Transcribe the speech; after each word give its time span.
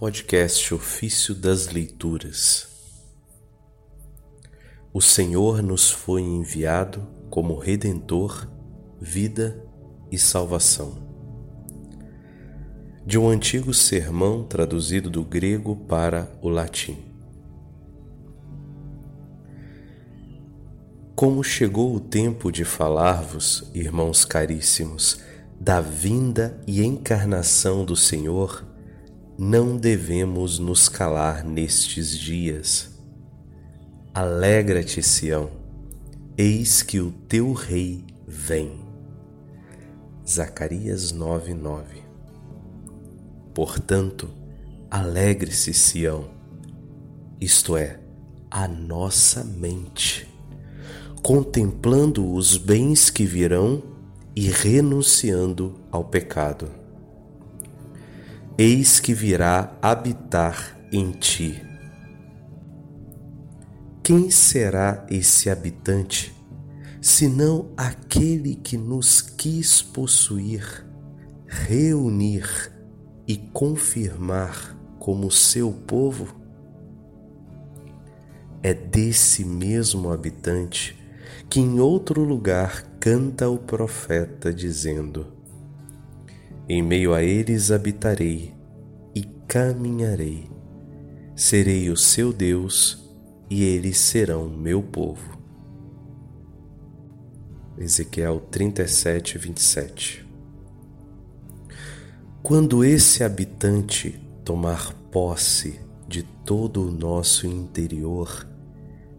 Podcast 0.00 0.72
Ofício 0.72 1.34
das 1.34 1.68
Leituras. 1.68 2.66
O 4.94 5.00
Senhor 5.02 5.62
nos 5.62 5.90
foi 5.90 6.22
enviado 6.22 7.06
como 7.28 7.58
Redentor, 7.58 8.48
vida 8.98 9.62
e 10.10 10.16
salvação. 10.16 11.06
De 13.04 13.18
um 13.18 13.28
antigo 13.28 13.74
sermão 13.74 14.42
traduzido 14.42 15.10
do 15.10 15.22
grego 15.22 15.76
para 15.76 16.32
o 16.40 16.48
latim. 16.48 17.04
Como 21.14 21.44
chegou 21.44 21.94
o 21.94 22.00
tempo 22.00 22.50
de 22.50 22.64
falar-vos, 22.64 23.70
irmãos 23.74 24.24
caríssimos, 24.24 25.20
da 25.60 25.78
vinda 25.82 26.58
e 26.66 26.82
encarnação 26.82 27.84
do 27.84 27.94
Senhor, 27.94 28.69
não 29.42 29.74
devemos 29.74 30.58
nos 30.58 30.86
calar 30.86 31.42
nestes 31.42 32.18
dias. 32.18 32.90
Alegra-te, 34.12 35.02
Sião, 35.02 35.48
eis 36.36 36.82
que 36.82 37.00
o 37.00 37.10
teu 37.10 37.54
rei 37.54 38.04
vem. 38.28 38.84
Zacarias 40.28 41.10
9:9. 41.10 41.84
Portanto, 43.54 44.28
alegre-se, 44.90 45.72
Sião, 45.72 46.28
isto 47.40 47.78
é, 47.78 47.98
a 48.50 48.68
nossa 48.68 49.42
mente, 49.42 50.28
contemplando 51.22 52.30
os 52.30 52.58
bens 52.58 53.08
que 53.08 53.24
virão 53.24 53.82
e 54.36 54.50
renunciando 54.50 55.80
ao 55.90 56.04
pecado 56.04 56.79
eis 58.62 59.00
que 59.00 59.14
virá 59.14 59.74
habitar 59.80 60.78
em 60.92 61.12
ti. 61.12 61.62
Quem 64.02 64.30
será 64.30 65.06
esse 65.08 65.48
habitante, 65.48 66.30
senão 67.00 67.70
aquele 67.74 68.54
que 68.54 68.76
nos 68.76 69.22
quis 69.22 69.80
possuir, 69.80 70.86
reunir 71.46 72.70
e 73.26 73.38
confirmar 73.38 74.76
como 74.98 75.30
seu 75.30 75.72
povo? 75.72 76.28
É 78.62 78.74
desse 78.74 79.42
mesmo 79.42 80.12
habitante 80.12 80.98
que 81.48 81.60
em 81.60 81.80
outro 81.80 82.22
lugar 82.22 82.84
canta 83.00 83.48
o 83.48 83.56
profeta, 83.56 84.52
dizendo: 84.52 85.40
em 86.72 86.84
meio 86.84 87.12
a 87.12 87.20
eles 87.20 87.72
habitarei 87.72 88.59
caminharei. 89.50 90.48
Serei 91.34 91.90
o 91.90 91.96
seu 91.96 92.32
Deus 92.32 93.04
e 93.50 93.64
eles 93.64 93.98
serão 93.98 94.48
meu 94.48 94.80
povo. 94.80 95.36
Ezequiel 97.76 98.38
37, 98.48 99.38
27 99.38 100.28
Quando 102.40 102.84
esse 102.84 103.24
habitante 103.24 104.20
tomar 104.44 104.94
posse 105.10 105.80
de 106.06 106.22
todo 106.22 106.86
o 106.86 106.92
nosso 106.92 107.44
interior, 107.44 108.46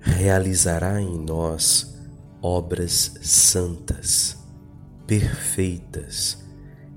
realizará 0.00 1.02
em 1.02 1.18
nós 1.18 1.98
obras 2.40 3.18
santas, 3.20 4.38
perfeitas, 5.06 6.42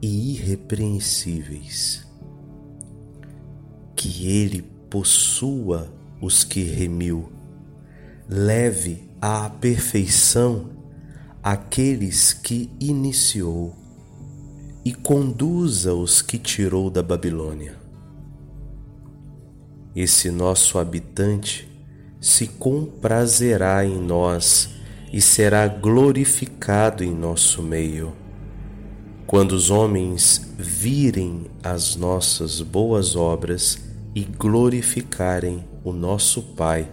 e 0.00 0.32
irrepreensíveis. 0.32 2.09
Que 4.02 4.30
Ele 4.30 4.62
possua 4.88 5.92
os 6.22 6.42
que 6.42 6.62
remiu, 6.62 7.30
leve 8.26 9.06
à 9.20 9.50
perfeição 9.50 10.70
aqueles 11.42 12.32
que 12.32 12.70
iniciou 12.80 13.76
e 14.86 14.94
conduza 14.94 15.92
os 15.92 16.22
que 16.22 16.38
tirou 16.38 16.88
da 16.88 17.02
Babilônia. 17.02 17.76
Esse 19.94 20.30
nosso 20.30 20.78
habitante 20.78 21.70
se 22.18 22.46
comprazerá 22.46 23.84
em 23.84 24.00
nós 24.00 24.70
e 25.12 25.20
será 25.20 25.68
glorificado 25.68 27.04
em 27.04 27.14
nosso 27.14 27.62
meio 27.62 28.14
quando 29.26 29.52
os 29.52 29.70
homens 29.70 30.54
virem 30.58 31.46
as 31.62 31.94
nossas 31.94 32.60
boas 32.60 33.14
obras 33.14 33.89
e 34.14 34.24
glorificarem 34.24 35.64
o 35.84 35.92
nosso 35.92 36.42
Pai 36.42 36.88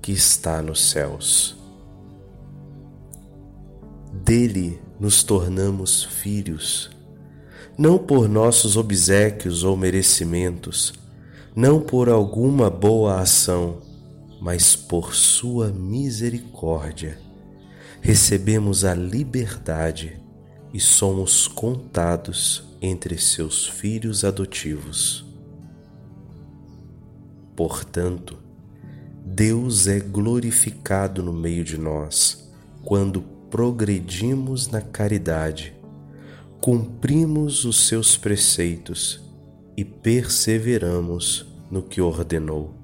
que 0.00 0.12
está 0.12 0.62
nos 0.62 0.90
céus. 0.90 1.56
Dele 4.24 4.80
nos 4.98 5.22
tornamos 5.22 6.04
filhos, 6.04 6.90
não 7.76 7.98
por 7.98 8.28
nossos 8.28 8.76
obsequios 8.76 9.64
ou 9.64 9.76
merecimentos, 9.76 10.92
não 11.54 11.80
por 11.80 12.08
alguma 12.08 12.70
boa 12.70 13.20
ação, 13.20 13.80
mas 14.40 14.74
por 14.74 15.14
Sua 15.14 15.68
misericórdia. 15.68 17.18
Recebemos 18.00 18.84
a 18.84 18.94
liberdade 18.94 20.20
e 20.74 20.80
somos 20.80 21.46
contados 21.46 22.64
entre 22.80 23.16
seus 23.18 23.66
filhos 23.68 24.24
adotivos. 24.24 25.31
Portanto, 27.64 28.38
Deus 29.24 29.86
é 29.86 30.00
glorificado 30.00 31.22
no 31.22 31.32
meio 31.32 31.62
de 31.62 31.78
nós 31.78 32.52
quando 32.84 33.22
progredimos 33.22 34.66
na 34.66 34.80
caridade, 34.80 35.72
cumprimos 36.60 37.64
os 37.64 37.86
seus 37.86 38.16
preceitos 38.16 39.22
e 39.76 39.84
perseveramos 39.84 41.46
no 41.70 41.84
que 41.84 42.00
ordenou. 42.00 42.74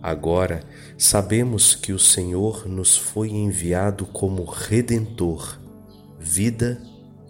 Agora 0.00 0.62
sabemos 0.96 1.74
que 1.74 1.92
o 1.92 1.98
Senhor 1.98 2.68
nos 2.68 2.96
foi 2.96 3.30
enviado 3.30 4.06
como 4.06 4.44
redentor, 4.44 5.58
vida 6.16 6.80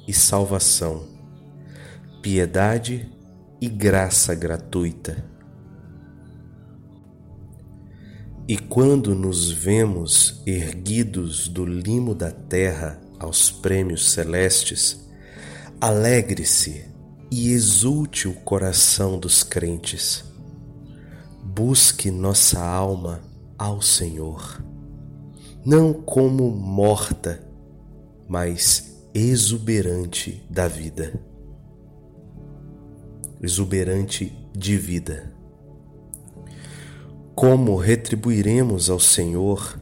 e 0.06 0.12
salvação, 0.12 1.06
piedade 2.21 3.16
e 3.60 3.68
graça 3.68 4.34
gratuita. 4.34 5.24
E 8.48 8.56
quando 8.56 9.14
nos 9.14 9.50
vemos 9.50 10.42
erguidos 10.46 11.48
do 11.48 11.64
limo 11.64 12.14
da 12.14 12.30
terra 12.30 13.00
aos 13.18 13.50
prêmios 13.50 14.10
celestes, 14.10 15.08
alegre-se 15.80 16.84
e 17.30 17.50
exulte 17.50 18.28
o 18.28 18.34
coração 18.34 19.18
dos 19.18 19.42
crentes 19.42 20.26
busque 21.56 22.10
nossa 22.10 22.60
alma 22.60 23.22
ao 23.56 23.80
Senhor, 23.80 24.62
não 25.64 25.90
como 25.90 26.50
morta, 26.50 27.40
mas 28.28 29.00
exuberante 29.14 30.44
da 30.50 30.68
vida, 30.68 31.18
exuberante 33.46 34.36
de 34.52 34.76
vida. 34.76 35.32
Como 37.34 37.76
retribuiremos 37.76 38.90
ao 38.90 38.98
Senhor 38.98 39.80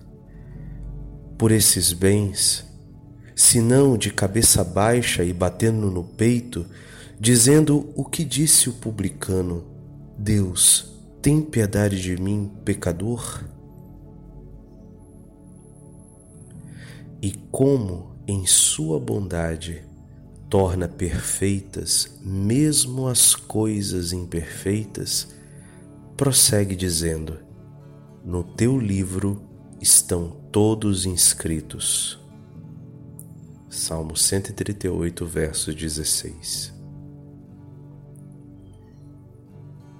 por 1.39 1.51
esses 1.51 1.93
bens, 1.93 2.67
se 3.35 3.61
não 3.61 3.97
de 3.97 4.13
cabeça 4.13 4.63
baixa 4.63 5.25
e 5.25 5.33
batendo 5.33 5.91
no 5.91 6.05
peito, 6.05 6.67
dizendo 7.19 7.91
o 7.97 8.05
que 8.05 8.23
disse 8.23 8.69
o 8.69 8.75
publicano: 8.75 9.65
Deus, 10.19 10.93
tem 11.23 11.41
piedade 11.41 12.01
de 12.01 12.21
mim, 12.21 12.53
pecador? 12.65 13.45
E 17.23 17.33
como, 17.51 18.15
em 18.29 18.45
Sua 18.45 19.01
bondade, 19.01 19.83
torna 20.55 20.87
perfeitas 20.87 22.17
mesmo 22.23 23.09
as 23.09 23.35
coisas 23.35 24.13
imperfeitas, 24.13 25.35
prossegue 26.17 26.77
dizendo: 26.77 27.41
No 28.25 28.45
teu 28.45 28.79
livro 28.79 29.43
estão 29.81 30.37
todos 30.53 31.07
inscritos. 31.07 32.21
Salmo 33.69 34.17
138, 34.17 35.27
verso 35.27 35.75
16. 35.75 36.73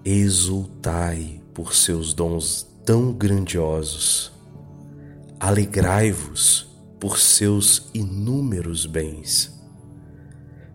exultai 0.05 1.43
por 1.53 1.75
seus 1.75 2.15
dons 2.15 2.65
tão 2.85 3.13
grandiosos, 3.13 4.31
alegrai-vos 5.41 6.69
por 7.01 7.19
seus 7.19 7.91
inúmeros 7.93 8.87
bens, 8.87 9.64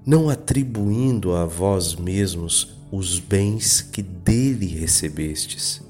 não 0.06 0.30
atribuindo 0.30 1.34
a 1.34 1.46
vós 1.46 1.96
mesmos 1.96 2.76
os 2.92 3.20
bens 3.20 3.82
que 3.82 4.02
dele 4.02 4.68
recebestes, 4.68 5.82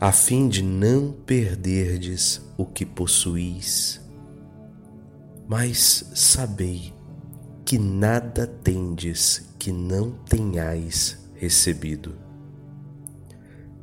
a 0.00 0.12
fim 0.12 0.48
de 0.48 0.62
não 0.62 1.12
perderdes 1.12 2.40
o 2.56 2.64
que 2.64 2.86
possuís. 2.86 4.00
Mas 5.48 6.10
sabei 6.14 6.92
que 7.64 7.78
nada 7.78 8.46
tendes 8.46 9.48
que 9.58 9.72
não 9.72 10.12
tenhais 10.12 11.18
recebido. 11.34 12.14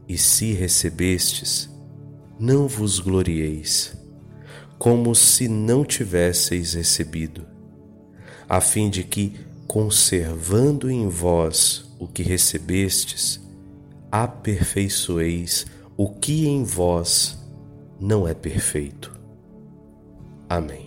E 0.07 0.17
se 0.17 0.53
recebestes, 0.53 1.69
não 2.39 2.67
vos 2.67 2.99
glorieis, 2.99 3.95
como 4.77 5.15
se 5.15 5.47
não 5.47 5.85
tivesseis 5.85 6.73
recebido, 6.73 7.45
a 8.47 8.61
fim 8.61 8.89
de 8.89 9.03
que, 9.03 9.33
conservando 9.67 10.89
em 10.89 11.07
vós 11.07 11.85
o 11.99 12.07
que 12.07 12.23
recebestes, 12.23 13.39
aperfeiçoeis 14.11 15.65
o 15.97 16.09
que 16.09 16.47
em 16.47 16.63
vós 16.63 17.37
não 17.99 18.27
é 18.27 18.33
perfeito. 18.33 19.11
Amém. 20.49 20.82